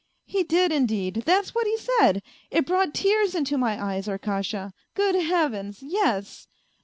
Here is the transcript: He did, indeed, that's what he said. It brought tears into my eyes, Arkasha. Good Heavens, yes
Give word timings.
He 0.25 0.41
did, 0.41 0.71
indeed, 0.71 1.21
that's 1.27 1.53
what 1.53 1.67
he 1.67 1.77
said. 1.77 2.23
It 2.49 2.65
brought 2.65 2.91
tears 2.95 3.35
into 3.35 3.55
my 3.55 3.79
eyes, 3.79 4.07
Arkasha. 4.07 4.73
Good 4.95 5.13
Heavens, 5.13 5.83
yes 5.83 6.47